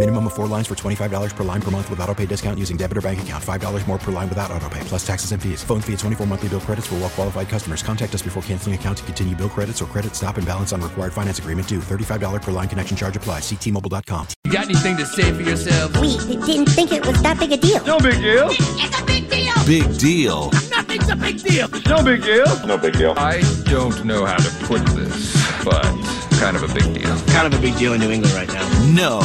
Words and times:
Minimum 0.00 0.28
of 0.28 0.32
four 0.32 0.46
lines 0.46 0.66
for 0.66 0.74
$25 0.74 1.36
per 1.36 1.44
line 1.44 1.60
per 1.60 1.70
month 1.70 1.90
with 1.90 2.00
auto 2.00 2.14
pay 2.14 2.24
discount 2.24 2.58
using 2.58 2.78
debit 2.78 2.96
or 2.96 3.02
bank 3.02 3.20
account. 3.20 3.44
$5 3.44 3.86
more 3.86 3.98
per 3.98 4.10
line 4.10 4.30
without 4.30 4.50
auto 4.50 4.66
pay, 4.70 4.80
plus 4.84 5.06
taxes 5.06 5.32
and 5.32 5.42
fees. 5.42 5.62
Phone 5.62 5.82
fee 5.82 5.92
at 5.92 5.98
24 5.98 6.26
monthly 6.26 6.48
bill 6.48 6.60
credits 6.60 6.86
for 6.86 6.94
well 6.94 7.10
qualified 7.10 7.50
customers. 7.50 7.82
Contact 7.82 8.14
us 8.14 8.22
before 8.22 8.42
canceling 8.44 8.74
account 8.74 8.96
to 8.96 9.04
continue 9.04 9.36
bill 9.36 9.50
credits 9.50 9.82
or 9.82 9.84
credit 9.84 10.16
stop 10.16 10.38
and 10.38 10.46
balance 10.46 10.72
on 10.72 10.80
required 10.80 11.12
finance 11.12 11.38
agreement 11.38 11.68
due. 11.68 11.80
$35 11.80 12.40
per 12.40 12.50
line 12.50 12.66
connection 12.66 12.96
charge 12.96 13.14
applies. 13.14 13.42
Ctmobile.com. 13.42 14.28
You 14.44 14.52
got 14.52 14.64
anything 14.64 14.96
to 14.96 15.04
say 15.04 15.34
for 15.34 15.42
yourself? 15.42 15.94
We 16.00 16.16
didn't 16.16 16.70
think 16.70 16.92
it 16.92 17.04
was 17.04 17.20
that 17.20 17.38
big 17.38 17.52
a 17.52 17.58
deal. 17.58 17.84
No 17.84 17.98
big 17.98 18.22
deal. 18.22 18.48
It's 18.48 18.98
a 18.98 19.04
big 19.04 19.28
deal. 19.28 19.52
Big 19.66 19.98
deal. 19.98 20.50
Nothing's 20.70 21.10
a 21.10 21.16
big 21.16 21.42
deal. 21.42 21.68
No 21.84 22.02
big 22.02 22.22
deal. 22.22 22.66
No 22.66 22.78
big 22.78 22.94
deal. 22.94 23.12
I 23.18 23.42
don't 23.64 24.02
know 24.06 24.24
how 24.24 24.38
to 24.38 24.50
put 24.64 24.80
this, 24.96 25.36
but 25.62 25.84
kind 26.40 26.56
of 26.56 26.62
a 26.62 26.72
big 26.72 26.94
deal. 26.94 27.16
Kind 27.26 27.52
of 27.52 27.58
a 27.58 27.60
big 27.60 27.76
deal 27.76 27.92
in 27.92 28.00
New 28.00 28.10
England 28.10 28.34
right 28.34 28.48
now. 28.48 28.66
No 28.86 29.20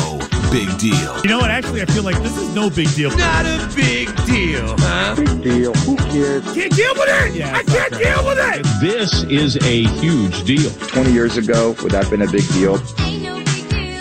big 0.52 0.67
deal. 0.77 1.22
You 1.23 1.30
know 1.30 1.38
what? 1.38 1.49
Actually, 1.49 1.81
I 1.81 1.85
feel 1.85 2.03
like 2.03 2.22
this 2.22 2.35
is 2.35 2.53
no 2.53 2.69
big 2.69 2.94
deal. 2.94 3.09
Not 3.16 3.45
a 3.45 3.72
big 3.73 4.13
deal, 4.25 4.75
huh? 4.80 5.16
Big 5.16 5.41
deal. 5.41 5.73
Who 5.73 5.95
cares? 5.95 6.44
Can't 6.53 6.75
deal 6.75 6.94
with 6.94 7.07
it. 7.07 7.35
Yeah, 7.35 7.55
I 7.55 7.63
can't 7.63 7.94
deal 7.94 8.25
with 8.25 8.38
it. 8.38 8.66
This 8.81 9.23
is 9.23 9.55
a 9.66 9.83
huge 10.02 10.44
deal. 10.44 10.69
20 10.69 11.13
years 11.13 11.38
ago, 11.38 11.73
would 11.81 11.91
that 11.91 12.03
have 12.03 12.11
been 12.11 12.22
a 12.22 12.30
big 12.30 12.45
deal? 12.49 12.80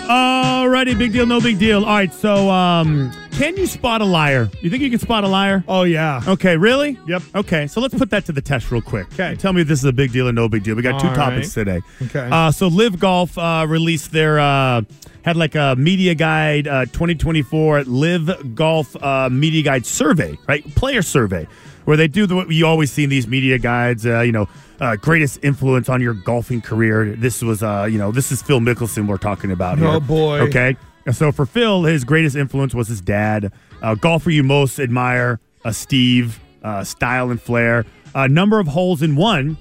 Alrighty, 0.07 0.97
big 0.97 1.13
deal, 1.13 1.25
no 1.25 1.39
big 1.39 1.57
deal. 1.57 1.85
All 1.85 1.95
right, 1.95 2.13
so 2.13 2.49
um, 2.49 3.13
can 3.35 3.57
you 3.57 3.67
spot 3.67 4.01
a 4.01 4.05
liar? 4.05 4.49
You 4.61 4.69
think 4.69 4.81
you 4.81 4.89
can 4.89 4.99
spot 4.99 5.23
a 5.23 5.27
liar? 5.27 5.63
Oh 5.67 5.83
yeah. 5.83 6.21
Okay, 6.27 6.55
really? 6.57 6.97
Yep. 7.07 7.21
Okay, 7.35 7.67
so 7.67 7.81
let's 7.81 7.93
put 7.93 8.09
that 8.11 8.25
to 8.25 8.31
the 8.31 8.41
test 8.41 8.71
real 8.71 8.81
quick. 8.81 9.07
Okay. 9.13 9.35
Tell 9.35 9.51
me 9.53 9.61
if 9.61 9.67
this 9.67 9.79
is 9.79 9.85
a 9.85 9.93
big 9.93 10.11
deal 10.11 10.27
or 10.27 10.31
no 10.31 10.47
big 10.47 10.63
deal. 10.63 10.75
We 10.75 10.81
got 10.81 10.99
two 11.01 11.07
All 11.07 11.15
topics 11.15 11.55
right. 11.57 11.65
today. 11.65 11.81
Okay. 12.03 12.29
Uh, 12.31 12.51
so 12.51 12.67
LIV 12.67 12.99
Golf 12.99 13.37
uh, 13.37 13.65
released 13.67 14.11
their 14.11 14.39
uh, 14.39 14.81
had 15.23 15.35
like 15.35 15.55
a 15.55 15.75
media 15.77 16.15
guide 16.15 16.67
uh, 16.67 16.85
2024 16.85 17.83
LIV 17.83 18.55
Golf 18.55 18.95
uh, 19.03 19.29
media 19.29 19.63
guide 19.63 19.85
survey, 19.85 20.37
right? 20.47 20.63
Player 20.75 21.01
survey, 21.01 21.47
where 21.83 21.97
they 21.97 22.07
do 22.07 22.25
the 22.25 22.35
what 22.35 22.49
you 22.49 22.65
always 22.65 22.91
see 22.91 23.03
in 23.03 23.09
these 23.09 23.27
media 23.27 23.57
guides. 23.57 24.05
Uh, 24.05 24.21
you 24.21 24.31
know, 24.31 24.47
uh, 24.79 24.95
greatest 24.95 25.43
influence 25.43 25.89
on 25.89 26.01
your 26.01 26.13
golfing 26.13 26.61
career. 26.61 27.15
This 27.15 27.41
was, 27.41 27.63
uh, 27.63 27.87
you 27.89 27.97
know, 27.97 28.11
this 28.11 28.31
is 28.31 28.41
Phil 28.41 28.59
Mickelson 28.59 29.07
we're 29.07 29.17
talking 29.17 29.51
about 29.51 29.77
here. 29.77 29.87
Oh, 29.87 29.99
boy. 29.99 30.39
Okay. 30.41 30.77
And 31.05 31.15
So 31.15 31.31
for 31.31 31.45
Phil, 31.45 31.83
his 31.83 32.03
greatest 32.03 32.35
influence 32.35 32.73
was 32.73 32.87
his 32.87 33.01
dad. 33.01 33.51
Uh, 33.81 33.95
golfer 33.95 34.31
you 34.31 34.43
most 34.43 34.79
admire, 34.79 35.39
uh, 35.63 35.69
Seve, 35.69 36.33
uh, 36.63 36.83
style 36.83 37.29
and 37.31 37.39
flair. 37.41 37.85
Uh, 38.15 38.27
number 38.27 38.59
of 38.59 38.67
holes 38.67 39.01
in 39.01 39.15
one, 39.15 39.57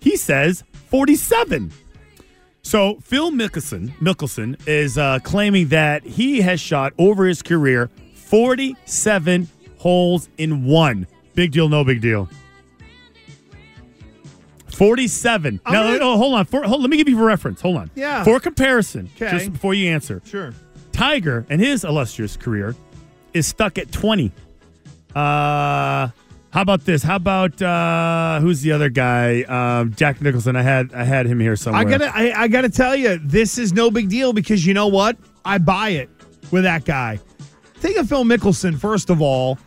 he 0.00 0.16
says 0.16 0.62
47. 0.90 1.72
So 2.62 2.96
Phil 3.00 3.30
Mickelson, 3.30 3.90
Mickelson 3.98 4.58
is 4.66 4.98
uh, 4.98 5.18
claiming 5.22 5.68
that 5.68 6.02
he 6.04 6.40
has 6.42 6.60
shot 6.60 6.92
over 6.98 7.24
his 7.26 7.40
career 7.42 7.90
47 8.14 9.48
holes 9.78 10.28
in 10.38 10.64
one. 10.64 11.06
Big 11.34 11.52
deal, 11.52 11.68
no 11.68 11.84
big 11.84 12.00
deal. 12.00 12.28
47. 14.72 15.60
I'm 15.64 15.72
now, 15.72 15.82
gonna- 15.84 15.98
oh, 16.02 16.16
hold 16.16 16.34
on. 16.34 16.44
For, 16.46 16.62
hold, 16.64 16.80
let 16.80 16.90
me 16.90 16.96
give 16.96 17.08
you 17.08 17.20
a 17.20 17.24
reference. 17.24 17.60
Hold 17.60 17.76
on. 17.76 17.90
Yeah. 17.94 18.24
For 18.24 18.40
comparison, 18.40 19.08
Okay. 19.16 19.30
just 19.30 19.52
before 19.52 19.72
you 19.74 19.88
answer, 19.90 20.20
Sure. 20.24 20.52
Tiger 20.94 21.44
and 21.50 21.60
his 21.60 21.84
illustrious 21.84 22.36
career 22.36 22.74
is 23.34 23.46
stuck 23.46 23.78
at 23.78 23.90
20. 23.90 24.30
Uh 25.14 26.08
how 26.50 26.60
about 26.62 26.84
this? 26.84 27.02
How 27.02 27.16
about 27.16 27.60
uh 27.60 28.40
who's 28.40 28.62
the 28.62 28.70
other 28.72 28.88
guy? 28.88 29.42
Um 29.42 29.92
Jack 29.94 30.22
Nicklaus. 30.22 30.46
I 30.46 30.62
had 30.62 30.94
I 30.94 31.02
had 31.02 31.26
him 31.26 31.40
here 31.40 31.56
somewhere. 31.56 31.82
I 31.82 31.84
gotta 31.84 32.16
I, 32.16 32.42
I 32.42 32.48
gotta 32.48 32.68
tell 32.68 32.94
you, 32.94 33.18
this 33.22 33.58
is 33.58 33.72
no 33.72 33.90
big 33.90 34.08
deal 34.08 34.32
because 34.32 34.64
you 34.64 34.72
know 34.72 34.86
what? 34.86 35.16
I 35.44 35.58
buy 35.58 35.90
it 35.90 36.08
with 36.52 36.62
that 36.62 36.84
guy. 36.84 37.18
Think 37.74 37.96
of 37.96 38.08
Phil 38.08 38.24
Mickelson, 38.24 38.78
first 38.78 39.10
of 39.10 39.20
all, 39.20 39.58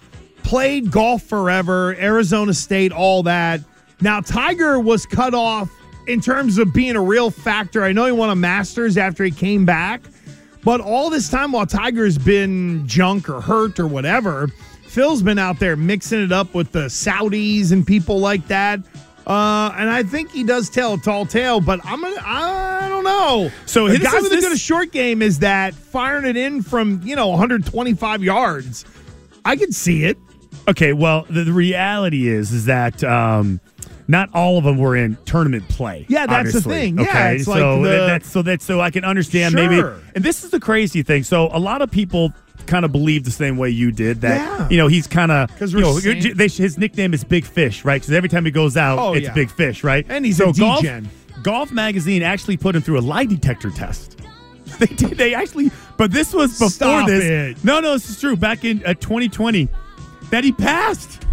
played 0.44 0.92
golf 0.92 1.24
forever, 1.24 1.94
Arizona 2.00 2.54
State, 2.54 2.94
all 2.94 3.22
that. 3.24 3.60
Now 4.00 4.22
Tiger 4.22 4.80
was 4.80 5.06
cut 5.06 5.34
off 5.34 5.70
in 6.08 6.22
terms 6.22 6.58
of 6.58 6.74
being 6.74 6.96
a 6.96 7.02
real 7.02 7.30
factor. 7.30 7.84
I 7.84 7.92
know 7.92 8.06
he 8.06 8.14
won 8.14 8.30
a 8.30 8.36
Masters 8.36 8.98
after 8.98 9.26
he 9.26 9.32
came 9.32 9.66
back, 9.66 10.02
but 10.68 10.82
all 10.82 11.10
this 11.10 11.30
time 11.30 11.54
while 11.54 11.66
Tiger's 11.66 12.18
been 12.18 12.86
junk 12.86 13.30
or 13.30 13.40
hurt 13.40 13.80
or 13.80 13.88
whatever, 13.88 14.50
Phil's 14.90 15.22
been 15.22 15.40
out 15.40 15.60
there 15.60 15.78
mixing 15.78 16.22
it 16.22 16.34
up 16.34 16.54
with 16.54 16.74
the 16.74 16.88
Saudis 16.88 17.72
and 17.72 17.88
people 17.88 18.20
like 18.20 18.46
that. 18.50 18.82
Uh, 19.26 19.72
and 19.78 19.90
I 19.90 20.04
think 20.04 20.30
he 20.30 20.44
does 20.44 20.70
tell 20.70 20.96
a 20.96 20.98
tall 20.98 21.26
tale, 21.26 21.62
but 21.62 21.80
I'm 21.86 22.02
gonna 22.02 22.22
I 22.22 22.90
don't 22.90 23.06
know. 23.06 23.50
So 23.66 23.88
this 23.88 24.00
guy 24.00 24.18
is- 24.18 24.24
with 24.24 24.34
a 24.34 24.42
good 24.42 24.60
short 24.60 24.92
game 24.92 25.22
is 25.22 25.40
that 25.40 25.74
firing 25.74 26.26
it 26.26 26.36
in 26.36 26.62
from 26.62 27.00
you 27.02 27.16
know 27.16 27.30
125 27.30 28.22
yards. 28.22 28.84
I 29.46 29.56
can 29.56 29.72
see 29.72 30.04
it. 30.04 30.18
Okay, 30.68 30.92
well, 30.92 31.26
the, 31.30 31.46
the 31.46 31.54
reality 31.54 32.28
is 32.28 32.52
is 32.52 32.66
that 32.66 33.06
um 33.06 33.62
not 34.08 34.30
all 34.34 34.58
of 34.58 34.64
them 34.64 34.78
were 34.78 34.96
in 34.96 35.18
tournament 35.26 35.68
play. 35.70 36.06
Yeah, 36.10 36.26
that's 36.28 36.54
the 36.54 36.62
thing. 36.62 36.98
Yeah, 36.98 37.04
okay, 37.04 37.36
it's 37.36 37.46
so 37.46 37.52
like 37.52 37.84
the- 37.84 37.90
that- 37.90 38.08
that's 38.08 38.30
so 38.32 38.42
that 38.44 38.62
so 38.62 38.80
I 38.82 38.90
can 38.90 39.04
understand 39.04 39.54
maybe. 39.56 39.80
And 40.16 40.24
this 40.24 40.44
is 40.44 40.52
the 40.52 40.60
crazy 40.60 41.04
thing. 41.04 41.24
So 41.24 41.50
a 41.52 41.60
lot 41.60 41.82
of 41.82 41.92
people 41.92 42.34
kind 42.66 42.84
of 42.86 42.92
believe 42.92 43.24
the 43.24 43.32
same 43.32 43.56
way 43.58 43.70
you 43.70 43.92
did 43.92 44.22
that 44.22 44.36
Yeah. 44.42 44.68
you 44.70 44.78
know 44.78 44.88
he's 44.88 45.08
kind 45.08 45.32
of 45.32 45.56
'Cause 45.58 45.74
you 45.74 45.80
know 45.80 46.00
they, 46.00 46.48
his 46.48 46.78
nickname 46.78 47.14
is 47.14 47.24
Big 47.24 47.46
Fish, 47.46 47.86
right? 47.86 48.02
Because 48.02 48.14
every 48.14 48.30
time 48.30 48.46
he 48.46 48.52
goes 48.52 48.76
out, 48.76 48.98
Oh, 49.00 49.14
it's 49.14 49.28
yeah. 49.28 49.34
Big 49.34 49.50
Fish, 49.52 49.84
right? 49.84 50.06
And 50.10 50.26
he's 50.26 50.38
so 50.38 50.50
a 50.50 50.54
golf. 50.54 50.86
Golf 51.44 51.72
magazine 51.72 52.24
actually 52.24 52.58
put 52.58 52.76
him 52.76 52.82
through 52.82 53.00
a 53.00 53.02
lie 53.02 53.26
detector 53.26 53.70
test. 53.70 54.16
They 54.80 54.88
did. 54.88 55.18
They 55.18 55.34
actually, 55.34 55.72
but 55.98 56.12
this 56.12 56.34
was 56.34 56.52
before 56.54 56.70
Stop 56.70 57.08
this. 57.08 57.24
it. 57.58 57.64
No, 57.64 57.80
no, 57.80 57.94
this 57.94 58.10
is 58.10 58.20
true. 58.20 58.36
Back 58.36 58.66
in 58.66 58.84
uh, 58.86 58.94
2020, 58.96 59.70
that 60.30 60.44
he 60.44 60.52
passed. 60.52 61.24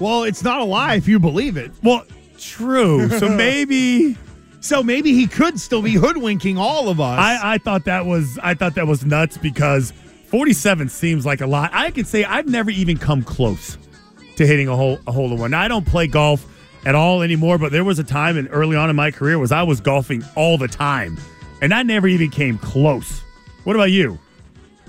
Well, 0.00 0.24
it's 0.24 0.42
not 0.42 0.60
a 0.60 0.64
lie 0.64 0.94
if 0.94 1.06
you 1.06 1.18
believe 1.18 1.56
it. 1.56 1.70
Well, 1.82 2.04
true. 2.38 3.08
So 3.18 3.28
maybe 3.36 4.16
So 4.60 4.82
maybe 4.82 5.12
he 5.12 5.26
could 5.26 5.60
still 5.60 5.82
be 5.82 5.94
hoodwinking 5.94 6.58
all 6.58 6.88
of 6.88 7.00
us. 7.00 7.18
I, 7.18 7.54
I 7.54 7.58
thought 7.58 7.84
that 7.84 8.06
was 8.06 8.38
I 8.42 8.54
thought 8.54 8.74
that 8.74 8.86
was 8.86 9.04
nuts 9.04 9.36
because 9.38 9.92
47 10.28 10.88
seems 10.88 11.26
like 11.26 11.40
a 11.40 11.46
lot. 11.46 11.70
I 11.72 11.90
can 11.90 12.04
say 12.04 12.24
I've 12.24 12.46
never 12.48 12.70
even 12.70 12.96
come 12.96 13.22
close 13.22 13.76
to 14.36 14.46
hitting 14.46 14.68
a 14.68 14.76
hole 14.76 14.98
a 15.06 15.12
hole 15.12 15.30
in 15.32 15.38
one. 15.38 15.50
Now, 15.50 15.60
I 15.60 15.68
don't 15.68 15.86
play 15.86 16.06
golf 16.06 16.46
at 16.86 16.94
all 16.94 17.20
anymore, 17.22 17.58
but 17.58 17.72
there 17.72 17.84
was 17.84 17.98
a 17.98 18.04
time 18.04 18.38
and 18.38 18.48
early 18.50 18.76
on 18.76 18.88
in 18.88 18.96
my 18.96 19.10
career 19.10 19.38
was 19.38 19.52
I 19.52 19.62
was 19.62 19.80
golfing 19.80 20.24
all 20.34 20.56
the 20.56 20.68
time, 20.68 21.18
and 21.60 21.74
I 21.74 21.82
never 21.82 22.08
even 22.08 22.30
came 22.30 22.56
close. 22.56 23.20
What 23.64 23.76
about 23.76 23.90
you? 23.90 24.18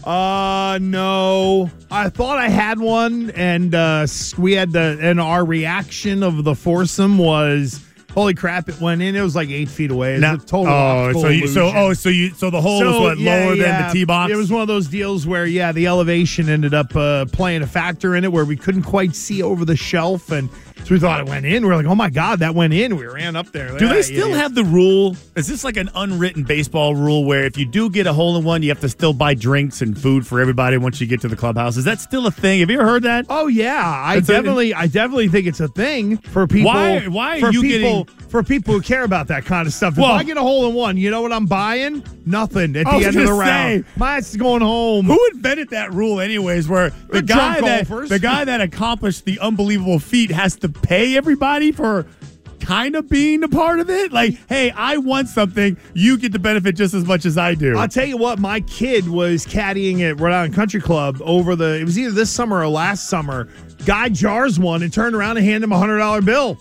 Uh 0.04 0.80
no. 0.82 1.70
I 1.90 2.10
thought 2.10 2.38
I 2.38 2.50
had 2.50 2.80
one 2.80 3.32
and 3.32 3.74
uh 3.76 4.08
we 4.38 4.54
had 4.54 4.72
the 4.72 4.98
and 5.02 5.20
our 5.20 5.46
reaction 5.46 6.24
of 6.24 6.44
the 6.44 6.56
foursome 6.56 7.18
was 7.18 7.84
holy 8.12 8.34
crap, 8.34 8.70
it 8.70 8.80
went 8.80 9.02
in. 9.02 9.16
It 9.16 9.22
was 9.22 9.36
like 9.36 9.50
eight 9.50 9.70
feet 9.70 9.92
away. 9.92 10.16
It 10.16 10.20
Now- 10.20 10.36
a 10.36 10.38
total 10.38 10.68
oh, 10.68 11.14
so 11.14 11.28
you, 11.30 11.48
so 11.48 11.72
oh, 11.74 11.94
so 11.94 12.10
you 12.10 12.32
so 12.32 12.50
the 12.50 12.62
hole 12.62 12.84
was 12.84 13.00
what 13.00 13.18
yeah, 13.18 13.36
lower 13.36 13.54
yeah. 13.56 13.64
than 13.64 13.88
the 13.88 13.94
tee 13.94 14.06
box. 14.06 14.32
It 14.32 14.36
was 14.36 14.52
one 14.52 14.62
of 14.62 14.68
those 14.68 14.88
deals 14.88 15.26
where, 15.26 15.46
yeah, 15.46 15.72
the 15.72 15.88
elevation 15.88 16.50
ended 16.50 16.74
up 16.74 16.96
uh, 16.96 17.26
playing 17.26 17.62
a 17.62 17.68
factor 17.68 18.16
in 18.16 18.24
it 18.24 18.32
where 18.32 18.46
we 18.46 18.56
couldn't 18.56 18.84
quite 18.84 19.16
see 19.16 19.42
over 19.42 19.66
the 19.66 19.76
shelf. 19.76 20.32
And 20.32 20.50
so 20.84 20.94
we 20.96 21.00
thought 21.00 21.20
it 21.22 21.28
went 21.30 21.46
in. 21.46 21.66
We 21.66 21.72
are 21.72 21.76
like, 21.76 21.86
oh 21.86 21.96
my 21.96 22.10
God, 22.10 22.40
that 22.40 22.56
went 22.56 22.74
in. 22.74 22.96
We 22.98 23.06
ran 23.06 23.36
up 23.36 23.52
there. 23.52 23.78
Do 23.78 23.88
they 23.88 24.02
still 24.02 24.34
have 24.34 24.56
the 24.56 24.64
rule? 24.64 25.16
Is 25.36 25.48
this 25.48 25.64
like 25.64 25.78
an 25.78 25.90
unwritten 25.96 26.44
baseball 26.44 26.96
rule 26.96 27.26
where 27.26 27.44
if 27.46 27.58
you 27.58 27.66
do 27.66 27.90
get 27.90 28.08
a 28.08 28.14
hole 28.14 28.38
in 28.38 28.44
one, 28.44 28.64
you 28.64 28.70
have 28.70 28.80
to 28.82 28.90
still 28.90 29.14
buy 29.14 29.34
drinks 29.34 29.82
and 29.82 29.98
food 30.00 30.26
for 30.28 30.40
everybody 30.40 30.78
once 30.78 31.00
you 31.00 31.08
get 31.08 31.22
to 31.22 31.28
the 31.28 31.36
clubhouse? 31.36 31.78
Is 31.78 31.86
that 31.86 32.00
still 32.00 32.28
a 32.28 32.32
thing? 32.32 32.60
Have 32.62 32.70
you 32.70 32.80
ever 32.80 32.88
heard 32.88 33.04
that? 33.04 33.26
Oh 33.30 33.48
yeah, 33.48 33.84
I 33.86 34.20
definitely, 34.20 34.74
I 34.74 34.88
definitely 34.88 35.28
think 35.30 35.48
it's 35.48 35.60
a 35.60 35.68
thing 35.70 36.18
for 36.18 36.48
people. 36.48 36.72
Why- 36.72 37.08
why 37.08 37.42
are 37.42 37.52
you 37.52 37.62
people 37.62 38.06
people 38.06 38.26
for 38.30 38.44
people 38.44 38.74
who 38.74 38.82
care 38.82 39.04
about 39.04 39.28
that 39.28 39.44
kind 39.46 39.68
of 39.68 39.74
stuff. 39.74 39.94
If 39.94 40.00
Well- 40.00 40.12
I 40.12 40.24
get 40.24 40.38
a 40.38 40.42
hole 40.42 40.68
in 40.68 40.74
one, 40.74 40.96
you 40.98 41.12
know 41.12 41.22
what 41.22 41.34
I'm 41.34 41.46
buying? 41.48 42.02
Nothing 42.26 42.76
at 42.78 42.86
the 42.86 42.92
end 42.92 43.06
of 43.08 43.14
the 43.14 43.24
gonna 43.26 43.34
round. 43.34 43.86
My 43.98 44.18
ass 44.18 44.30
is 44.30 44.38
going 44.38 44.62
home. 44.62 45.06
Who 45.06 45.20
invented 45.34 45.70
that 45.72 45.92
rule, 45.94 46.22
anyways? 46.22 46.70
Where 46.70 46.92
the 46.92 46.96
We're 47.14 47.22
guy 47.24 47.60
that 47.62 47.88
golfers. 47.90 48.10
the 48.10 48.20
guy 48.20 48.46
that 48.46 48.62
accomplished 48.62 49.26
the 49.26 49.40
unbelievable 49.40 50.00
feat 50.00 50.32
has 50.32 50.56
to 50.58 50.70
pay 50.72 51.18
everybody 51.18 51.72
for 51.72 52.06
kind 52.60 52.96
of 52.96 53.10
being 53.10 53.44
a 53.44 53.48
part 53.48 53.80
of 53.80 53.90
it. 53.90 54.12
Like, 54.12 54.38
hey, 54.48 54.72
I 54.72 54.98
want 54.98 55.28
something. 55.28 55.78
You 55.94 56.18
get 56.18 56.32
the 56.32 56.40
benefit 56.40 56.76
just 56.76 56.94
as 56.94 57.06
much 57.06 57.26
as 57.26 57.38
I 57.38 57.56
do. 57.56 57.78
I'll 57.78 57.88
tell 57.88 58.06
you 58.06 58.18
what, 58.18 58.40
my 58.40 58.62
kid 58.62 59.10
was 59.10 59.46
caddying 59.46 60.02
at 60.02 60.20
Rhode 60.20 60.34
Island 60.34 60.54
Country 60.54 60.82
Club 60.82 61.20
over 61.22 61.56
the, 61.56 61.80
it 61.80 61.84
was 61.84 61.98
either 61.98 62.12
this 62.12 62.30
summer 62.30 62.60
or 62.60 62.68
last 62.68 63.10
summer. 63.10 63.50
Guy 63.86 64.10
jars 64.10 64.60
one 64.60 64.84
and 64.84 64.94
turned 64.94 65.16
around 65.16 65.38
and 65.38 65.46
handed 65.46 65.64
him 65.64 65.72
a 65.72 65.76
$100 65.76 66.24
bill. 66.24 66.58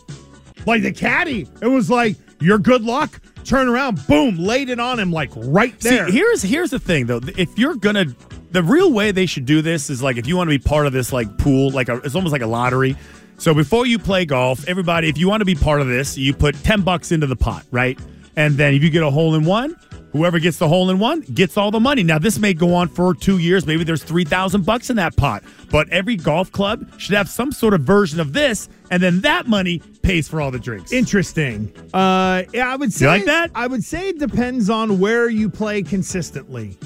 Like 0.67 0.83
the 0.83 0.93
caddy. 0.93 1.47
It 1.63 1.67
was 1.69 1.91
like, 1.91 2.17
your 2.41 2.59
good 2.59 2.83
luck. 2.83 3.21
Turn 3.45 3.69
around, 3.69 4.07
boom, 4.07 4.37
laid 4.37 4.69
it 4.69 4.79
on 4.79 4.99
him 4.99 5.13
like 5.13 5.31
right 5.35 5.79
there. 5.81 6.07
See, 6.07 6.13
here's 6.13 6.43
here's 6.43 6.71
the 6.71 6.79
thing 6.79 7.07
though. 7.07 7.21
If 7.39 7.59
you're 7.59 7.75
gonna, 7.75 8.07
the 8.51 8.63
real 8.63 8.93
way 8.93 9.13
they 9.13 9.27
should 9.27 9.47
do 9.47 9.63
this 9.63 9.89
is 9.89 10.03
like 10.03 10.19
if 10.19 10.27
you 10.27 10.37
want 10.37 10.49
to 10.51 10.59
be 10.59 10.63
part 10.63 10.87
of 10.87 10.93
this 10.93 11.11
like 11.13 11.39
pool, 11.39 11.71
like 11.71 11.89
a, 11.89 11.97
it's 11.99 12.15
almost 12.15 12.33
like 12.33 12.43
a 12.43 12.47
lottery. 12.47 12.97
So 13.41 13.55
before 13.55 13.87
you 13.87 13.99
play 13.99 14.27
golf, 14.27 14.69
everybody, 14.69 15.09
if 15.09 15.17
you 15.17 15.27
want 15.27 15.41
to 15.41 15.47
be 15.47 15.55
part 15.55 15.81
of 15.81 15.87
this, 15.87 16.19
you 16.19 16.35
put 16.35 16.55
ten 16.63 16.83
bucks 16.83 17.11
into 17.11 17.27
the 17.27 17.37
pot, 17.37 17.65
right? 17.71 17.99
And 18.37 18.59
then 18.59 18.75
if 18.75 18.83
you 18.83 18.91
get 18.91 19.03
a 19.03 19.11
hole 19.11 19.35
in 19.35 19.47
one, 19.47 19.77
whoever 20.13 20.39
gets 20.39 20.59
the 20.59 20.69
hole 20.69 20.91
in 20.91 20.99
one 20.99 21.23
gets 21.23 21.57
all 21.57 21.71
the 21.71 21.81
money. 21.81 22.03
Now 22.03 22.19
this 22.19 22.39
may 22.39 22.53
go 22.53 22.75
on 22.75 22.89
for 22.89 23.15
two 23.15 23.39
years. 23.39 23.65
Maybe 23.67 23.83
there's 23.83 24.03
three 24.03 24.25
thousand 24.25 24.67
bucks 24.67 24.91
in 24.91 24.97
that 24.97 25.17
pot. 25.17 25.43
But 25.71 25.89
every 25.89 26.17
golf 26.17 26.53
club 26.53 26.87
should 27.01 27.15
have 27.15 27.31
some 27.31 27.51
sort 27.51 27.73
of 27.73 27.81
version 27.81 28.21
of 28.21 28.35
this, 28.35 28.69
and 28.91 29.03
then 29.03 29.23
that 29.23 29.47
money 29.47 29.81
pays 30.03 30.29
for 30.29 30.43
all 30.43 30.51
the 30.51 30.59
drinks. 30.59 30.93
Interesting. 30.93 31.73
Uh, 31.95 32.43
yeah, 32.53 32.71
I 32.71 32.77
would 32.77 32.93
say 32.93 33.07
like 33.07 33.25
that? 33.25 33.51
I 33.55 33.69
would 33.69 33.83
say 33.83 34.11
it 34.11 34.19
depends 34.19 34.69
on 34.69 34.99
where 34.99 35.31
you 35.31 35.49
play 35.49 35.83
consistently. 35.83 36.77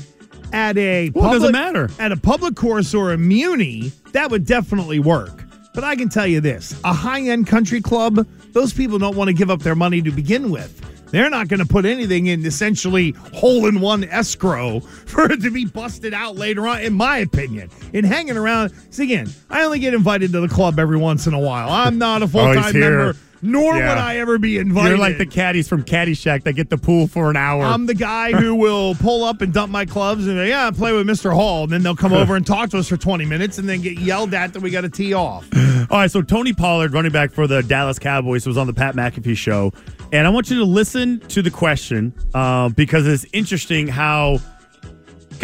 At 0.53 0.79
a 0.79 1.11
Well, 1.11 1.25
it 1.25 1.27
public, 1.27 1.41
doesn't 1.41 1.53
matter. 1.53 1.91
At 1.99 2.12
a 2.12 2.17
public 2.17 2.55
course 2.55 2.95
or 2.95 3.12
a 3.12 3.19
muni, 3.19 3.91
that 4.12 4.31
would 4.31 4.47
definitely 4.47 5.00
work. 5.00 5.44
But 5.75 5.85
I 5.85 5.97
can 5.97 6.09
tell 6.09 6.26
you 6.26 6.41
this: 6.41 6.79
a 6.85 6.93
high-end 6.93 7.47
country 7.47 7.81
club, 7.81 8.26
those 8.53 8.73
people 8.73 8.99
don't 8.99 9.17
want 9.17 9.29
to 9.29 9.35
give 9.35 9.50
up 9.50 9.61
their 9.61 9.75
money 9.75 10.00
to 10.03 10.11
begin 10.11 10.50
with. 10.50 10.81
They're 11.11 11.31
not 11.31 11.47
going 11.47 11.61
to 11.61 11.67
put 11.67 11.85
anything 11.85 12.26
in 12.26 12.44
essentially 12.44 13.11
hole 13.35 13.67
in 13.67 13.81
one 13.81 14.03
escrow 14.05 14.81
for 15.06 15.31
it 15.31 15.43
to 15.43 15.50
be 15.50 15.65
busted 15.65 16.12
out 16.12 16.35
later 16.35 16.67
on, 16.67 16.81
in 16.81 16.93
my 16.94 17.19
opinion. 17.19 17.71
And 17.93 18.05
hanging 18.05 18.37
around, 18.37 18.73
see, 18.91 19.05
again, 19.05 19.29
I 19.49 19.62
only 19.65 19.79
get 19.79 19.94
invited 19.94 20.32
to 20.32 20.41
the 20.41 20.49
club 20.49 20.79
every 20.81 20.97
once 20.97 21.29
in 21.29 21.35
a 21.35 21.38
while. 21.38 21.71
I'm 21.71 21.99
not 21.99 22.23
a 22.23 22.26
full 22.29 22.41
Oh, 22.49 22.55
time 22.55 22.73
here. 22.73 22.91
member, 22.91 23.19
nor 23.44 23.76
Yeah. 23.76 23.91
would 23.91 23.99
I 23.99 24.17
ever 24.17 24.38
be 24.38 24.58
invited. 24.58 24.88
You're 24.88 24.99
like 24.99 25.19
the 25.19 25.26
caddies 25.26 25.69
from 25.69 25.85
Caddyshack 25.85 26.43
that 26.44 26.55
get 26.55 26.70
the 26.70 26.79
pool 26.79 27.06
for 27.06 27.31
an 27.31 27.37
hour. 27.37 27.62
I'm 27.64 27.87
the 27.87 27.94
guy 27.94 28.32
who 28.32 28.55
will 28.55 28.94
pull 28.96 29.23
up 29.23 29.43
and 29.43 29.52
dump 29.52 29.70
my 29.70 29.85
clubs 29.85 30.26
and 30.26 30.37
yeah, 30.49 30.70
play 30.70 30.93
with 30.93 31.06
Mr. 31.06 31.32
Hall. 31.32 31.64
And 31.64 31.73
then 31.73 31.82
they'll 31.82 31.94
come 31.94 32.12
over 32.12 32.35
and 32.37 32.46
talk 32.46 32.70
to 32.70 32.79
us 32.79 32.88
for 32.88 32.96
20 32.96 33.25
minutes 33.26 33.58
and 33.58 33.69
then 33.69 33.82
get 33.82 33.99
yelled 33.99 34.32
at 34.35 34.52
that 34.55 34.62
we 34.62 34.70
got 34.70 34.81
to 34.81 34.88
tee 34.88 35.12
off. 35.14 35.46
All 35.91 35.99
right, 35.99 36.11
so 36.11 36.23
Tony 36.23 36.52
Pollard, 36.55 36.94
running 36.94 37.12
back 37.12 37.31
for 37.31 37.46
the 37.46 37.62
Dallas 37.62 37.99
Cowboys, 37.99 38.46
was 38.46 38.56
on 38.56 38.67
the 38.67 38.73
Pat 38.73 38.94
McAfee 38.96 39.37
show, 39.37 39.70
and 40.12 40.26
I 40.26 40.31
want 40.31 40.49
you 40.50 40.56
to 40.58 40.64
listen 40.64 41.20
to 41.29 41.43
the 41.43 41.50
question 41.50 42.14
uh, 42.32 42.70
because 42.70 43.06
it's 43.06 43.26
interesting 43.35 43.88
how. 43.88 44.38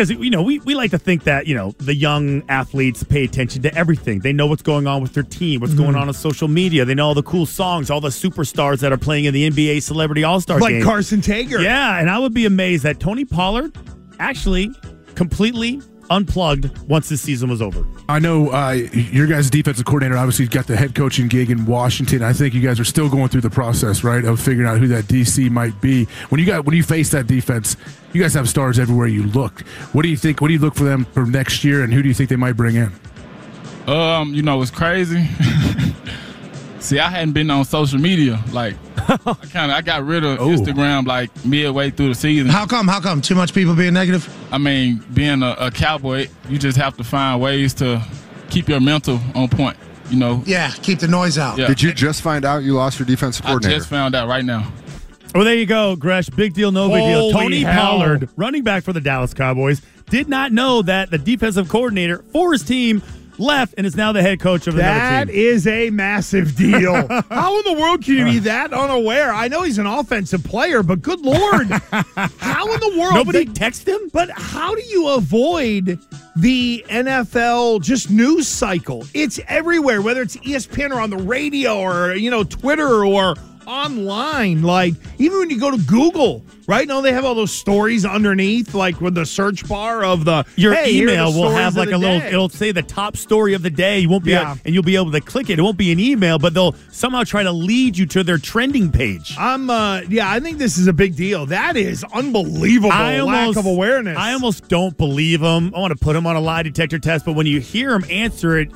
Because 0.01 0.25
you 0.25 0.31
know 0.31 0.43
we, 0.43 0.61
we 0.61 0.75
like 0.75 0.93
to 0.93 0.99
think 0.99 1.25
that 1.25 1.47
you 1.47 1.55
know 1.55 1.73
the 1.73 1.95
young 1.95 2.43
athletes 2.49 3.03
pay 3.03 3.23
attention 3.23 3.61
to 3.63 3.75
everything. 3.75 4.21
They 4.21 4.33
know 4.33 4.47
what's 4.47 4.63
going 4.63 4.87
on 4.87 5.03
with 5.03 5.13
their 5.13 5.23
team, 5.23 5.61
what's 5.61 5.75
going 5.75 5.95
on 5.95 6.09
on 6.09 6.15
social 6.15 6.49
media. 6.49 6.87
They 6.87 6.95
know 6.95 7.09
all 7.09 7.15
the 7.15 7.23
cool 7.23 7.45
songs, 7.45 7.91
all 7.91 8.01
the 8.01 8.09
superstars 8.09 8.81
that 8.81 8.93
are 8.93 8.97
playing 8.97 9.27
in 9.27 9.35
the 9.35 9.51
NBA 9.51 9.83
Celebrity 9.83 10.25
All 10.25 10.41
Star 10.41 10.59
Like 10.59 10.73
game. 10.73 10.85
Carson 10.85 11.21
Tager. 11.21 11.63
Yeah, 11.63 11.99
and 11.99 12.09
I 12.09 12.19
would 12.19 12.33
be 12.33 12.47
amazed 12.47 12.85
that 12.85 12.99
Tony 12.99 13.27
Pollard 13.27 13.77
actually 14.19 14.71
completely 15.17 15.83
unplugged 16.09 16.77
once 16.89 17.09
this 17.09 17.21
season 17.23 17.51
was 17.51 17.61
over. 17.63 17.87
I 18.09 18.19
know 18.19 18.51
uh, 18.51 18.71
your 18.93 19.27
guys' 19.27 19.49
defensive 19.49 19.85
coordinator 19.85 20.17
obviously 20.17 20.49
got 20.49 20.67
the 20.67 20.77
head 20.77 20.95
coaching 20.95 21.29
gig 21.29 21.51
in 21.51 21.65
Washington. 21.65 22.23
I 22.23 22.33
think 22.33 22.53
you 22.53 22.61
guys 22.61 22.81
are 22.81 22.85
still 22.85 23.09
going 23.09 23.29
through 23.29 23.43
the 23.43 23.51
process, 23.51 24.03
right, 24.03 24.25
of 24.25 24.41
figuring 24.41 24.69
out 24.69 24.79
who 24.79 24.89
that 24.89 25.05
DC 25.05 25.51
might 25.51 25.79
be. 25.81 26.07
When 26.31 26.41
you 26.41 26.47
got 26.47 26.65
when 26.65 26.75
you 26.75 26.83
face 26.83 27.11
that 27.11 27.27
defense, 27.27 27.77
you 28.13 28.23
guys 28.23 28.35
have 28.35 28.49
stars 28.49 28.79
everywhere 28.79 29.07
you 29.07 29.25
look. 29.25 29.61
What 29.93 30.03
do 30.03 30.09
you 30.09 30.17
think? 30.17 30.41
What 30.41 30.49
do 30.49 30.55
you 30.55 30.61
look 30.61 30.75
for 30.75 30.85
them 30.85 31.05
for 31.07 31.27
next 31.27 31.65
year, 31.65 31.83
and 31.83 31.93
who 31.93 32.03
do 32.03 32.09
you 32.09 32.15
think 32.15 32.31
they 32.31 32.37
might 32.37 32.57
bring 32.57 32.77
in? 32.77 32.93
Um, 33.87 34.35
you 34.35 34.43
know, 34.43 34.61
it's 34.63 34.71
crazy. 34.71 35.29
See, 36.81 36.99
I 36.99 37.09
hadn't 37.09 37.33
been 37.33 37.51
on 37.51 37.65
social 37.65 37.99
media. 37.99 38.43
Like, 38.53 38.75
I 38.97 39.17
kind 39.53 39.71
of 39.71 39.77
I 39.77 39.83
got 39.83 40.05
rid 40.05 40.25
of 40.25 40.39
Instagram 40.39 41.07
like 41.07 41.31
midway 41.45 41.91
through 41.91 42.09
the 42.09 42.15
season. 42.15 42.49
How 42.49 42.67
come? 42.67 42.89
How 42.89 43.01
come? 43.01 43.21
Too 43.21 43.35
much 43.35 43.53
people 43.53 43.75
being 43.75 43.93
negative? 43.95 44.29
I 44.51 44.59
mean, 44.59 45.05
being 45.13 45.43
a, 45.43 45.55
a 45.59 45.71
cowboy, 45.71 46.29
you 46.49 46.59
just 46.59 46.79
have 46.79 46.97
to 46.97 47.05
find 47.05 47.41
ways 47.41 47.75
to 47.75 48.03
keep 48.49 48.69
your 48.69 48.81
mental 48.81 49.21
on 49.35 49.49
point. 49.49 49.77
You 50.09 50.19
know. 50.19 50.43
Yeah, 50.47 50.73
keep 50.83 50.99
the 50.99 51.09
noise 51.09 51.39
out. 51.39 51.59
Yeah. 51.59 51.67
Did 51.69 51.83
you 51.83 51.93
just 51.93 52.23
find 52.23 52.45
out 52.45 52.65
you 52.65 52.75
lost 52.75 52.99
your 52.99 53.07
defensive 53.07 53.47
I 53.47 53.57
just 53.59 53.89
found 53.89 54.15
out 54.15 54.27
right 54.27 54.45
now. 54.45 54.73
Well, 55.35 55.45
there 55.45 55.55
you 55.55 55.67
go, 55.67 55.95
Gresh. 55.97 56.29
Big 56.29 56.55
deal, 56.55 56.73
no 56.73 56.89
big 56.89 57.05
deal. 57.05 57.31
Tony 57.31 57.61
hell. 57.63 57.99
Pollard, 57.99 58.29
running 58.37 58.65
back 58.65 58.83
for 58.83 58.93
the 58.93 59.01
Dallas 59.01 59.33
Cowboys, 59.33 59.81
did 60.09 60.29
not 60.29 60.51
know 60.53 60.83
that 60.83 61.11
the 61.11 61.19
defensive 61.19 61.69
coordinator 61.69 62.25
for 62.33 62.51
his 62.53 62.65
team 62.65 63.01
left 63.39 63.75
and 63.79 63.87
is 63.87 63.95
now 63.97 64.11
the 64.13 64.21
head 64.21 64.39
coach 64.41 64.67
of 64.67 64.75
another 64.75 64.89
That 64.89 65.29
team. 65.29 65.37
is 65.37 65.67
a 65.69 65.89
massive 65.91 66.57
deal. 66.57 66.95
How 67.31 67.57
in 67.59 67.65
the 67.75 67.81
world 67.81 68.05
can 68.05 68.17
you 68.17 68.25
be 68.25 68.39
that 68.41 68.73
unaware? 68.73 69.33
I 69.33 69.47
know 69.49 69.63
he's 69.63 69.79
an 69.79 69.87
offensive 69.87 70.43
player, 70.45 70.83
but 70.83 71.01
good 71.01 71.21
lord, 71.21 71.69
how 72.39 72.71
in 72.75 72.81
the 72.81 72.97
world? 72.99 73.15
Nobody 73.15 73.45
But- 73.47 73.55
text 73.57 73.87
him? 73.89 74.01
But 74.13 74.31
how 74.31 74.75
do 74.75 74.83
you 74.83 75.09
avoid 75.11 75.99
the 76.37 76.85
NFL 76.91 77.81
just 77.83 78.11
news 78.11 78.47
cycle? 78.49 79.07
It's 79.15 79.39
everywhere, 79.49 80.03
whether 80.03 80.21
it's 80.23 80.37
ESPN 80.39 80.91
or 80.91 81.01
on 81.01 81.09
the 81.11 81.17
radio 81.17 81.79
or 81.79 82.15
you 82.17 82.31
know 82.31 82.43
Twitter 82.45 83.05
or 83.07 83.37
online. 83.71 84.63
Like 84.63 84.95
even 85.19 85.39
when 85.39 85.51
you 85.51 85.59
go 85.59 85.71
to 85.71 85.79
Google, 85.85 86.45
right 86.67 86.87
now 86.89 87.01
they 87.01 87.13
have 87.13 87.25
all 87.25 87.35
those 87.35 87.53
stories 87.53 88.05
underneath, 88.05 88.75
like 88.75 89.01
with 89.01 89.15
the 89.15 89.25
search 89.25 89.67
bar 89.69 90.05
of 90.05 90.25
the 90.25 90.45
Your 90.57 90.75
hey, 90.75 90.81
are 90.81 90.85
the 91.07 91.13
email 91.13 91.33
will 91.33 91.51
have 91.51 91.77
like 91.77 91.91
a 91.91 91.97
little. 91.97 92.19
day. 92.19 92.29
It'll 92.29 92.49
say 92.49 92.73
the 92.73 92.83
top 92.83 93.17
story 93.17 93.55
of 93.55 93.63
the 93.63 93.71
day. 93.71 94.01
You 94.01 94.09
won't 94.09 94.25
be, 94.25 94.33
Yeah. 94.33 94.57
and 94.65 94.75
you'll 94.75 94.83
be 94.83 94.97
able 94.97 95.13
to 95.13 95.21
click 95.21 95.51
it. 95.51 95.59
It 95.59 95.63
won't 95.63 95.79
be 95.79 95.93
an 95.93 96.01
email, 96.01 96.39
but 96.39 96.53
they'll 96.55 96.75
somehow 96.91 97.23
try 97.25 97.43
to 97.43 97.53
lead 97.53 97.97
you 97.97 98.07
to 98.07 98.25
their 98.25 98.39
trending 98.39 98.91
page. 98.91 99.35
I'm 99.39 99.71
uh 99.71 100.01
yeah, 100.09 100.31
I 100.31 100.41
think 100.41 100.59
this 100.59 100.77
is 100.77 100.87
a 100.89 100.93
big 100.93 101.15
deal. 101.17 101.47
That 101.47 101.77
is 101.77 102.05
unbelievable 102.13 102.93
I 102.93 103.21
lack 103.21 103.37
almost, 103.41 103.59
of 103.59 103.67
awareness. 103.67 104.17
I 104.19 104.33
almost 104.33 104.69
don't 104.69 104.97
believe 104.97 105.41
them. 105.41 105.73
I 105.75 105.79
want 105.79 105.93
to 105.97 106.05
put 106.05 106.15
them 106.15 106.27
on 106.27 106.37
a 106.37 106.41
lie 106.41 106.63
detector 106.63 106.99
test, 106.99 107.25
but 107.25 107.35
when 107.35 107.47
you 107.47 107.61
hear 107.61 107.91
them 107.91 108.05
answer 108.11 108.59
it, 108.59 108.71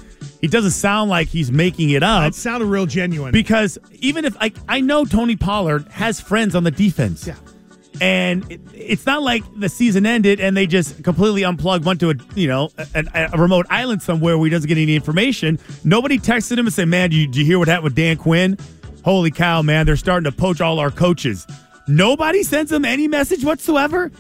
he 0.45 0.49
doesn't 0.49 0.73
sound 0.73 1.09
like 1.09 1.29
he's 1.29 1.51
making 1.51 1.89
it 1.89 2.03
up. 2.03 2.23
that 2.23 2.35
sounded 2.35 2.67
real 2.67 2.85
genuine. 2.85 3.33
because 3.33 3.79
even 3.93 4.27
if 4.27 4.39
like 4.39 4.55
I 4.69 4.83
know 4.83 5.07
Tony 5.07 5.37
Pollard 5.37 5.89
has 5.89 6.21
friends 6.21 6.55
on 6.55 6.65
the 6.65 6.71
defense. 6.71 7.27
Yeah. 7.27 7.37
And 7.99 8.45
it, 8.53 8.61
it's 8.75 9.07
not 9.07 9.23
like 9.23 9.43
the 9.59 9.71
season 9.71 10.05
ended 10.05 10.41
and 10.41 10.55
they 10.55 10.67
just 10.67 11.03
completely 11.03 11.45
unplugged, 11.45 11.87
went 11.87 11.99
to 12.01 12.11
a 12.11 12.15
you 12.35 12.47
know 12.47 12.69
a, 12.95 13.31
a 13.33 13.39
remote 13.39 13.65
island 13.71 14.03
somewhere 14.03 14.37
where 14.37 14.45
he 14.45 14.51
doesn't 14.51 14.69
get 14.69 14.77
any 14.77 14.95
information. 14.95 15.59
Nobody 15.83 16.19
texted 16.19 16.59
him 16.59 16.67
and 16.67 16.75
said, 16.75 16.89
"Man, 16.89 17.09
do 17.09 17.17
you, 17.17 17.27
do 17.27 17.39
you 17.39 17.47
hear 17.47 17.59
what 17.59 17.69
happened 17.69 17.85
with 17.85 17.95
Dan 17.95 18.19
Quinn? 18.19 18.59
Holy 19.03 19.31
cow, 19.31 19.63
man! 19.63 19.87
They're 19.87 19.97
starting 19.97 20.31
to 20.31 20.37
poach 20.37 20.61
all 20.61 20.79
our 20.79 20.91
coaches." 20.91 21.47
Nobody 21.89 22.43
sends 22.43 22.71
him 22.71 22.85
any 22.85 23.09
message 23.09 23.45
whatsoever. 23.45 24.11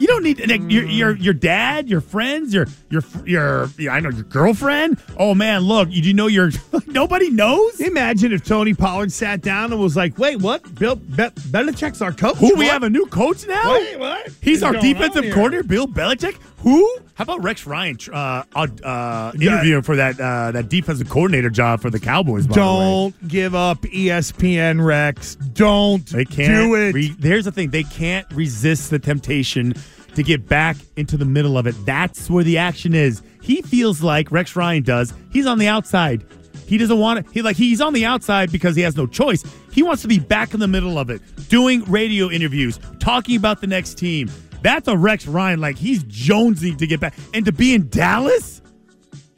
You 0.00 0.06
don't 0.06 0.22
need 0.22 0.40
and 0.40 0.72
your 0.72 0.84
your 0.84 1.16
your 1.16 1.34
dad, 1.34 1.88
your 1.88 2.00
friends, 2.00 2.54
your 2.54 2.66
your 2.88 3.02
your 3.26 3.68
I 3.90 4.00
know 4.00 4.08
your 4.08 4.22
girlfriend. 4.24 4.98
Oh 5.18 5.34
man, 5.34 5.60
look, 5.62 5.90
you 5.90 6.00
do 6.00 6.12
know 6.14 6.26
your 6.26 6.50
nobody 6.86 7.28
knows. 7.30 7.78
Imagine 7.80 8.32
if 8.32 8.42
Tony 8.42 8.72
Pollard 8.74 9.12
sat 9.12 9.42
down 9.42 9.72
and 9.72 9.80
was 9.80 9.96
like, 9.96 10.18
"Wait, 10.18 10.36
what? 10.40 10.74
Bill 10.74 10.96
Be- 10.96 11.28
Belichick's 11.52 12.00
our 12.00 12.12
coach? 12.12 12.36
Who 12.38 12.54
we 12.56 12.64
What? 12.64 12.72
have 12.72 12.82
a 12.82 12.90
new 12.90 13.06
coach 13.06 13.46
now? 13.46 13.72
Wait, 13.72 13.98
what? 13.98 14.28
He's 14.40 14.58
is 14.58 14.62
our 14.62 14.72
defensive 14.72 15.32
coordinator, 15.34 15.64
Bill 15.68 15.86
Belichick. 15.86 16.36
Who? 16.60 16.98
How 17.14 17.22
about 17.24 17.42
Rex 17.42 17.66
Ryan 17.66 17.96
uh, 18.12 18.42
uh, 18.54 19.32
interviewing 19.34 19.82
for 19.82 19.96
that 19.96 20.20
uh, 20.20 20.52
that 20.52 20.68
defensive 20.68 21.08
coordinator 21.08 21.50
job 21.50 21.80
for 21.80 21.90
the 21.90 22.00
Cowboys? 22.00 22.46
By 22.46 22.54
the 22.54 22.60
way. 22.60 22.66
Don't 22.66 23.28
give 23.28 23.54
up 23.54 23.78
ESPN 23.82 24.84
Rex. 24.84 25.36
Don't 25.36 26.04
They 26.06 26.24
can't 26.24 26.48
do 26.68 26.74
it. 26.74 26.94
re- 26.94 27.14
there's 27.18 27.44
the 27.46 27.52
thing. 27.52 27.70
They 27.70 27.84
can't 27.84 28.26
resist 28.32 28.90
the 28.90 28.98
temptation 28.98 29.74
to 30.14 30.22
get 30.22 30.48
back 30.48 30.76
into 30.96 31.16
the 31.16 31.24
middle 31.24 31.56
of 31.56 31.66
it. 31.66 31.74
That's 31.86 32.28
where 32.28 32.44
the 32.44 32.58
action 32.58 32.94
is. 32.94 33.22
He 33.42 33.62
feels 33.62 34.02
like 34.02 34.30
Rex 34.30 34.54
Ryan 34.56 34.82
does. 34.82 35.14
He's 35.32 35.46
on 35.46 35.58
the 35.58 35.68
outside. 35.68 36.24
He 36.66 36.78
doesn't 36.78 36.98
want 36.98 37.26
to. 37.26 37.32
He 37.32 37.42
like 37.42 37.56
he's 37.56 37.80
on 37.80 37.94
the 37.94 38.04
outside 38.04 38.52
because 38.52 38.76
he 38.76 38.82
has 38.82 38.96
no 38.96 39.06
choice. 39.06 39.44
He 39.72 39.82
wants 39.82 40.02
to 40.02 40.08
be 40.08 40.18
back 40.18 40.52
in 40.54 40.60
the 40.60 40.68
middle 40.68 40.98
of 40.98 41.10
it, 41.10 41.20
doing 41.48 41.84
radio 41.84 42.28
interviews, 42.30 42.78
talking 42.98 43.36
about 43.36 43.60
the 43.60 43.66
next 43.66 43.94
team. 43.98 44.30
That's 44.62 44.88
a 44.88 44.96
Rex 44.96 45.26
Ryan. 45.26 45.60
Like 45.60 45.76
he's 45.76 46.04
jonesing 46.04 46.78
to 46.78 46.86
get 46.86 47.00
back 47.00 47.14
and 47.34 47.44
to 47.46 47.52
be 47.52 47.74
in 47.74 47.88
Dallas. 47.88 48.58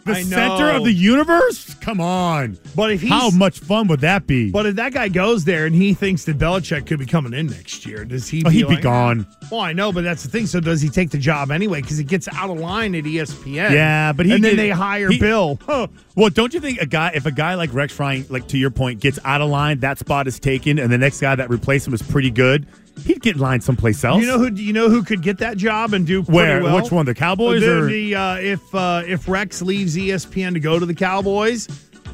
The 0.04 0.14
I 0.14 0.22
know. 0.24 0.30
center 0.30 0.70
of 0.70 0.82
the 0.82 0.92
universe? 0.92 1.74
Come 1.74 2.00
on. 2.00 2.58
But 2.74 2.90
if 2.90 3.02
he's, 3.02 3.08
How 3.10 3.30
much 3.30 3.60
fun 3.60 3.86
would 3.86 4.00
that 4.00 4.26
be? 4.26 4.50
But 4.50 4.66
if 4.66 4.74
that 4.74 4.92
guy 4.92 5.06
goes 5.08 5.44
there 5.44 5.64
and 5.64 5.72
he 5.76 5.94
thinks 5.94 6.24
that 6.24 6.38
Belichick 6.38 6.88
could 6.88 6.98
be 6.98 7.06
coming 7.06 7.32
in 7.32 7.46
next 7.46 7.86
year, 7.86 8.04
does 8.04 8.26
he? 8.26 8.42
Oh, 8.44 8.48
he'd 8.48 8.66
be 8.66 8.78
gone. 8.78 9.28
Well, 9.48 9.60
I 9.60 9.72
know, 9.72 9.92
but 9.92 10.02
that's 10.02 10.24
the 10.24 10.28
thing. 10.28 10.46
So 10.46 10.58
does 10.58 10.80
he 10.80 10.88
take 10.88 11.10
the 11.10 11.18
job 11.18 11.52
anyway? 11.52 11.82
Because 11.82 11.98
he 11.98 12.02
gets 12.02 12.26
out 12.34 12.50
of 12.50 12.58
line 12.58 12.96
at 12.96 13.04
ESPN. 13.04 13.70
Yeah, 13.70 14.12
but 14.12 14.26
he 14.26 14.32
and 14.32 14.42
then 14.42 14.56
did- 14.56 14.58
they 14.58 14.70
hire 14.70 15.08
he- 15.08 15.20
Bill. 15.20 15.60
Huh. 15.66 15.86
Well, 16.16 16.30
don't 16.30 16.52
you 16.52 16.58
think 16.58 16.80
a 16.80 16.86
guy, 16.86 17.12
if 17.14 17.24
a 17.26 17.30
guy 17.30 17.54
like 17.54 17.72
Rex 17.72 17.96
Ryan, 18.00 18.26
like 18.28 18.48
to 18.48 18.58
your 18.58 18.70
point, 18.70 18.98
gets 18.98 19.20
out 19.24 19.40
of 19.40 19.50
line, 19.50 19.78
that 19.80 20.00
spot 20.00 20.26
is 20.26 20.40
taken, 20.40 20.80
and 20.80 20.92
the 20.92 20.98
next 20.98 21.20
guy 21.20 21.36
that 21.36 21.48
replaced 21.48 21.86
him 21.86 21.94
is 21.94 22.02
pretty 22.02 22.30
good, 22.32 22.66
he'd 23.04 23.20
get 23.22 23.36
in 23.36 23.40
line 23.42 23.60
someplace 23.60 24.02
else. 24.04 24.20
You 24.20 24.26
know 24.28 24.38
who? 24.38 24.52
You 24.54 24.72
know 24.72 24.88
who 24.88 25.02
could 25.02 25.22
get 25.22 25.38
that 25.38 25.56
job 25.56 25.92
and 25.94 26.06
do 26.06 26.22
pretty 26.22 26.36
Where? 26.36 26.62
well? 26.62 26.76
Which 26.82 26.92
one? 26.92 27.06
The 27.06 27.14
Cowboys 27.14 27.60
The, 27.62 27.78
or- 27.78 27.86
the, 27.86 28.14
uh, 28.14 28.36
if 28.36 28.74
uh, 28.74 29.02
if 29.06 29.28
Rex 29.28 29.62
leaves 29.62 29.96
ESPN 29.96 30.52
to 30.54 30.60
go 30.60 30.78
to 30.78 30.86
the 30.86 30.94
Cowboys, 30.94 31.66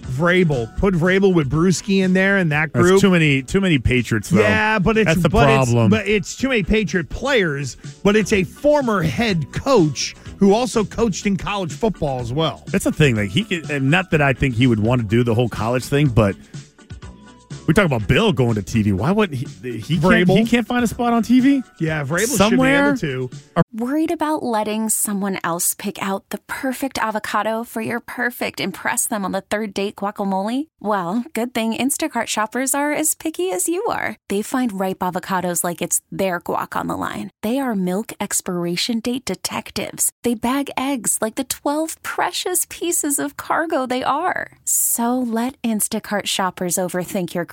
Vrabel 0.09 0.75
put 0.79 0.95
Vrabel 0.95 1.35
with 1.35 1.51
Bruschi 1.51 2.03
in 2.03 2.13
there 2.15 2.39
in 2.39 2.49
that 2.49 2.73
That's 2.73 2.83
group. 2.83 3.01
too 3.01 3.11
many, 3.11 3.43
too 3.43 3.61
many 3.61 3.79
Patriots. 3.79 4.31
Though. 4.31 4.41
Yeah, 4.41 4.79
but 4.79 4.97
it's 4.97 5.07
that's 5.07 5.23
the 5.23 5.29
but 5.29 5.45
problem. 5.45 5.93
It's, 5.93 5.99
but 6.03 6.09
it's 6.09 6.37
too 6.37 6.49
many 6.49 6.63
Patriot 6.63 7.09
players. 7.11 7.77
But 8.03 8.17
it's 8.17 8.33
a 8.33 8.45
former 8.45 9.03
head 9.03 9.53
coach 9.53 10.15
who 10.39 10.55
also 10.55 10.85
coached 10.85 11.27
in 11.27 11.37
college 11.37 11.73
football 11.73 12.21
as 12.21 12.33
well. 12.33 12.63
That's 12.69 12.85
the 12.85 12.93
thing. 12.93 13.17
Like 13.17 13.31
he 13.31 13.45
could, 13.45 13.71
and 13.71 13.91
not 13.91 14.11
that 14.13 14.23
I 14.23 14.33
think 14.33 14.55
he 14.55 14.67
would 14.67 14.81
want 14.81 15.03
to 15.03 15.07
do 15.07 15.23
the 15.25 15.35
whole 15.35 15.49
college 15.49 15.85
thing, 15.85 16.09
but 16.09 16.37
we 17.69 17.75
talk 17.75 17.85
about 17.85 18.09
Bill 18.09 18.33
going 18.33 18.55
to 18.55 18.63
TV. 18.63 18.95
Why 18.95 19.13
wouldn't 19.13 19.39
he? 19.39 19.79
He 19.79 19.99
can't, 19.99 20.27
he 20.27 20.47
can't 20.47 20.67
find 20.67 20.83
a 20.83 20.89
spot 20.89 21.13
on 21.13 21.23
TV. 21.23 21.63
Yeah, 21.79 22.03
Vrabel 22.03 22.27
Somewhere? 22.27 22.97
should 22.97 23.07
be 23.07 23.13
able 23.15 23.29
to. 23.29 23.37
Worried 23.75 24.11
about 24.11 24.43
letting 24.43 24.89
someone 24.89 25.39
else 25.45 25.75
pick 25.75 26.03
out 26.03 26.31
the 26.31 26.39
perfect 26.47 26.97
avocado 26.97 27.65
for 27.65 27.83
your 27.83 28.01
perfect 28.01 28.59
impress 28.59 29.07
them 29.07 29.23
on 29.23 29.33
the 29.33 29.43
third 29.43 29.75
date 29.75 29.97
guacamole? 29.97 30.69
Well, 30.81 31.25
good 31.35 31.53
thing 31.53 31.75
Instacart 31.75 32.29
shoppers 32.29 32.75
are 32.75 32.93
as 32.93 33.15
picky 33.15 33.51
as 33.53 33.69
you 33.69 33.85
are. 33.85 34.17
They 34.29 34.41
find 34.41 34.81
ripe 34.81 35.01
avocados 35.01 35.63
like 35.63 35.83
it's 35.83 36.01
their 36.11 36.41
guac 36.41 36.75
on 36.75 36.87
the 36.87 36.97
line. 36.97 37.31
They 37.43 37.59
are 37.59 37.75
milk 37.77 38.15
expiration 38.19 39.01
date 39.01 39.27
detectives. 39.27 40.11
They 40.23 40.35
bag 40.35 40.71
eggs 40.79 41.19
like 41.21 41.35
the 41.35 41.45
12 41.45 42.03
precious 42.03 42.67
pieces 42.71 43.19
of 43.19 43.37
cargo 43.37 43.85
they 43.87 44.03
are. 44.03 44.57
So 44.65 45.19
let 45.19 45.61
Instacart 45.61 46.27
shoppers 46.27 46.77
overthink 46.77 47.35
your 47.35 47.45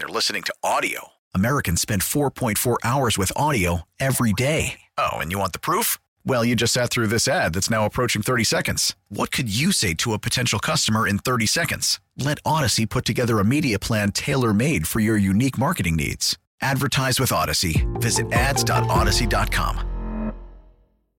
they're 0.00 0.08
listening 0.08 0.42
to 0.44 0.54
audio. 0.64 1.08
Americans 1.34 1.82
spend 1.82 2.00
4.4 2.02 2.78
hours 2.82 3.18
with 3.18 3.32
audio 3.36 3.82
every 4.00 4.32
day. 4.32 4.80
Oh, 4.96 5.18
and 5.18 5.30
you 5.30 5.38
want 5.38 5.52
the 5.52 5.58
proof? 5.58 5.98
Well, 6.24 6.42
you 6.42 6.56
just 6.56 6.72
sat 6.72 6.90
through 6.90 7.08
this 7.08 7.28
ad 7.28 7.52
that's 7.52 7.68
now 7.70 7.84
approaching 7.84 8.22
30 8.22 8.44
seconds. 8.44 8.96
What 9.10 9.30
could 9.30 9.54
you 9.54 9.72
say 9.72 9.92
to 9.94 10.14
a 10.14 10.18
potential 10.18 10.58
customer 10.58 11.06
in 11.06 11.18
30 11.18 11.44
seconds? 11.46 12.00
Let 12.16 12.42
Audacy 12.44 12.88
put 12.88 13.04
together 13.04 13.38
a 13.38 13.44
media 13.44 13.78
plan 13.78 14.10
tailor 14.12 14.54
made 14.54 14.88
for 14.88 15.00
your 15.00 15.18
unique 15.18 15.58
marketing 15.58 15.96
needs. 15.96 16.38
Advertise 16.62 17.20
with 17.20 17.30
Audacy. 17.30 17.86
Visit 18.00 18.32
ads.audacy.com. 18.32 19.86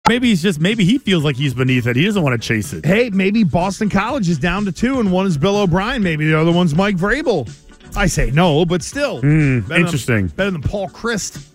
Maybe 0.07 0.29
he's 0.29 0.41
just 0.41 0.59
maybe 0.59 0.83
he 0.83 0.97
feels 0.97 1.23
like 1.23 1.35
he's 1.35 1.53
beneath 1.53 1.85
it. 1.87 1.95
He 1.95 2.03
doesn't 2.03 2.21
want 2.21 2.41
to 2.41 2.47
chase 2.47 2.73
it. 2.73 2.83
Hey, 2.85 3.11
maybe 3.11 3.43
Boston 3.43 3.89
College 3.89 4.27
is 4.27 4.39
down 4.39 4.65
to 4.65 4.71
two, 4.71 4.99
and 4.99 5.11
one 5.11 5.27
is 5.27 5.37
Bill 5.37 5.55
O'Brien. 5.57 6.01
Maybe 6.03 6.27
the 6.27 6.37
other 6.37 6.51
one's 6.51 6.75
Mike 6.75 6.97
Vrabel. 6.97 7.47
I 7.95 8.07
say 8.07 8.31
no, 8.31 8.65
but 8.65 8.81
still, 8.83 9.21
Hmm, 9.21 9.59
Better 9.61 9.67
than- 9.73 9.81
interesting. 9.85 10.27
better 10.27 10.51
than 10.51 10.61
Paul 10.61 10.89
Chryst 10.89 11.45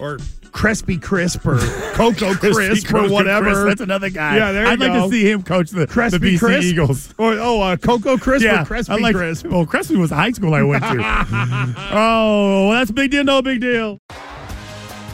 or 0.00 0.18
Crispy 0.50 0.98
Crisp 0.98 1.46
or 1.46 1.58
Coco 1.92 2.34
Crispy 2.40 2.80
Crisp 2.82 2.94
or 2.94 3.08
whatever. 3.08 3.52
Crisp, 3.52 3.66
that's 3.66 3.80
another 3.80 4.10
guy. 4.10 4.36
Yeah, 4.36 4.50
there 4.52 4.64
you 4.64 4.70
I'd 4.70 4.80
like 4.80 4.92
to 4.92 5.08
see 5.08 5.30
him 5.30 5.42
coach 5.42 5.70
the, 5.70 5.80
the 5.80 5.86
BC 5.86 6.38
Crisp? 6.38 6.62
Eagles. 6.64 7.14
Or 7.18 7.34
oh, 7.34 7.60
uh, 7.60 7.76
Coco 7.76 8.16
Crisp 8.16 8.44
yeah, 8.44 8.62
or 8.62 8.64
Crispy 8.64 8.92
I 8.92 8.96
like, 8.96 9.14
Crisp. 9.14 9.46
Well, 9.46 9.66
Crispy 9.66 9.96
was 9.96 10.10
the 10.10 10.16
high 10.16 10.32
school 10.32 10.54
I 10.54 10.62
went 10.62 10.82
to. 10.82 10.96
oh, 11.92 12.68
well, 12.68 12.72
that's 12.72 12.90
a 12.90 12.94
big 12.94 13.10
deal. 13.10 13.24
No 13.24 13.40
big 13.42 13.60
deal. 13.60 13.98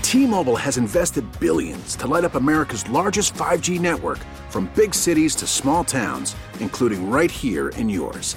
T-Mobile 0.02 0.56
has 0.56 0.76
invested 0.78 1.24
billions 1.40 1.96
to 1.96 2.06
light 2.06 2.24
up 2.24 2.36
America's 2.36 2.88
largest 2.88 3.34
5G 3.34 3.80
network 3.80 4.18
from 4.48 4.70
big 4.76 4.94
cities 4.94 5.34
to 5.36 5.46
small 5.46 5.82
towns, 5.84 6.36
including 6.60 7.10
right 7.10 7.30
here 7.30 7.70
in 7.70 7.88
yours. 7.88 8.36